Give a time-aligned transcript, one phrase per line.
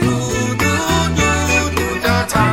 [0.00, 0.14] ดู
[0.62, 0.72] ดู
[1.18, 1.30] ดู
[1.76, 2.46] ดูเธอทำ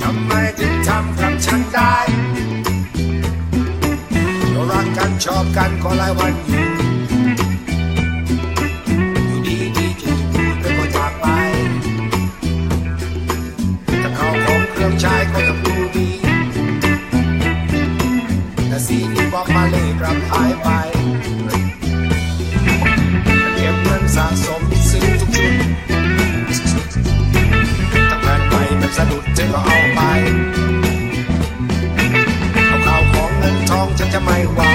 [0.00, 1.94] ทำไมถึงทำกับฉันได้
[4.70, 6.65] รักกันชอบกันก็หลายวันอยู่
[28.96, 30.00] สะดุดเธอก็เอาไป
[32.54, 34.74] เอาข่าวของเงินทองฉันจะไม่ว่า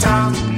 [0.00, 0.53] time.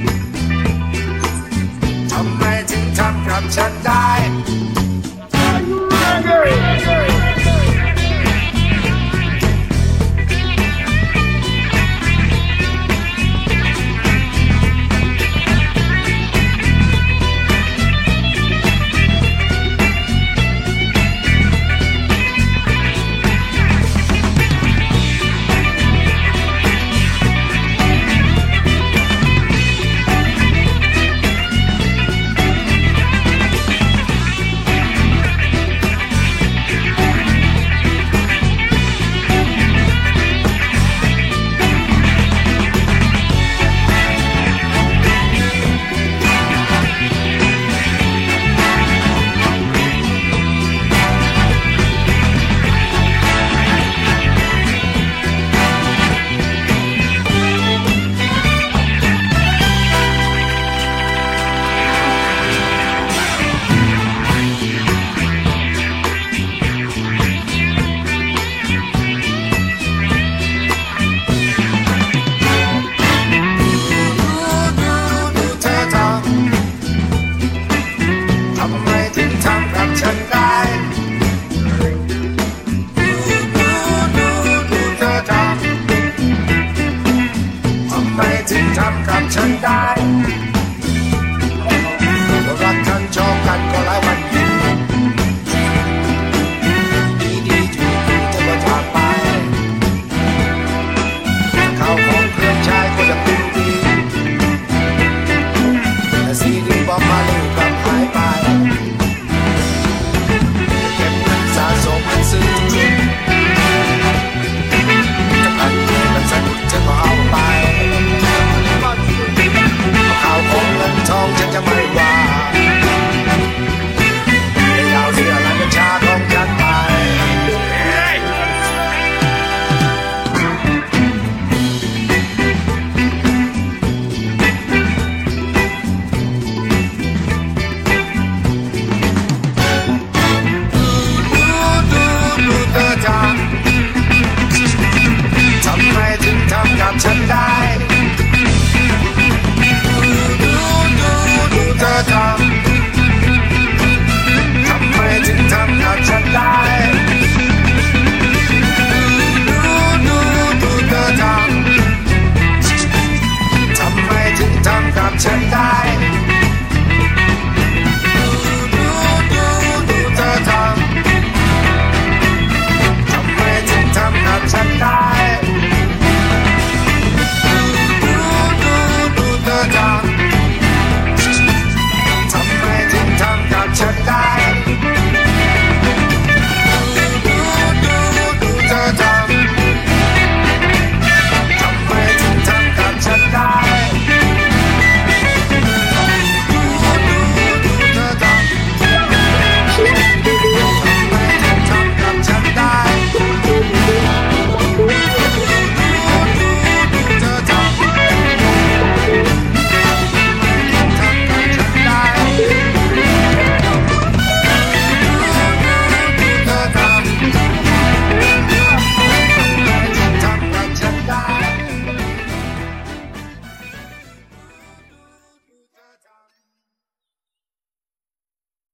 [89.07, 89.96] 敢承担。